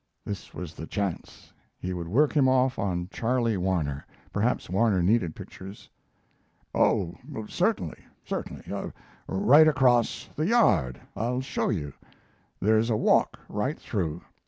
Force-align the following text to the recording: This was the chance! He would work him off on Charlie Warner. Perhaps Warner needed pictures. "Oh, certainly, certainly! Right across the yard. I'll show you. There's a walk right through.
This 0.25 0.51
was 0.51 0.73
the 0.73 0.87
chance! 0.87 1.53
He 1.77 1.93
would 1.93 2.07
work 2.07 2.33
him 2.35 2.47
off 2.49 2.79
on 2.79 3.07
Charlie 3.13 3.55
Warner. 3.55 4.03
Perhaps 4.33 4.67
Warner 4.67 5.03
needed 5.03 5.35
pictures. 5.35 5.87
"Oh, 6.73 7.13
certainly, 7.47 8.03
certainly! 8.25 8.63
Right 9.27 9.67
across 9.67 10.27
the 10.35 10.47
yard. 10.47 10.99
I'll 11.15 11.41
show 11.41 11.69
you. 11.69 11.93
There's 12.59 12.89
a 12.89 12.97
walk 12.97 13.39
right 13.47 13.79
through. 13.79 14.23